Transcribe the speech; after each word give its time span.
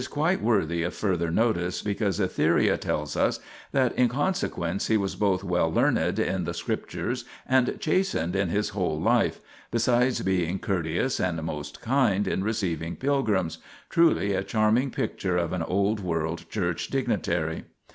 INTRODUCTION 0.01 0.19
xxxi 0.19 0.23
quite 0.23 0.41
worthy 0.41 0.81
of 0.81 0.95
further 0.95 1.29
notice, 1.29 1.81
because 1.83 2.19
Etheria 2.19 2.75
tells 2.79 3.15
us 3.15 3.39
that" 3.71 3.93
in 3.99 4.07
consequence 4.09 4.87
he 4.87 4.97
was 4.97 5.15
both 5.15 5.43
well 5.43 5.71
learned 5.71 6.19
l 6.19 6.25
in 6.25 6.43
the 6.45 6.55
scriptures 6.55 7.23
and 7.47 7.79
chastened 7.79 8.35
in 8.35 8.49
his 8.49 8.69
whole 8.69 8.99
life," 8.99 9.41
besides 9.69 10.19
being" 10.23 10.57
courteous 10.59 11.19
and 11.19 11.43
most 11.43 11.81
kind 11.81 12.27
in 12.27 12.43
receiving 12.43 12.95
pilgrims" 12.95 13.59
truly 13.91 14.33
a 14.33 14.41
charming 14.43 14.89
picture 14.89 15.37
of 15.37 15.53
an 15.53 15.61
old 15.61 15.99
world 15.99 16.49
church 16.49 16.87
dignitary. 16.87 17.65